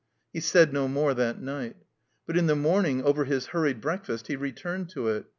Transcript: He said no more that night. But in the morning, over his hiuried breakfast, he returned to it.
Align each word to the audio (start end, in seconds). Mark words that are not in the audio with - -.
He 0.33 0.39
said 0.39 0.73
no 0.73 0.87
more 0.87 1.13
that 1.13 1.39
night. 1.39 1.75
But 2.25 2.35
in 2.35 2.47
the 2.47 2.55
morning, 2.55 3.03
over 3.03 3.25
his 3.25 3.49
hiuried 3.49 3.81
breakfast, 3.81 4.29
he 4.29 4.35
returned 4.35 4.89
to 4.89 5.09
it. 5.09 5.25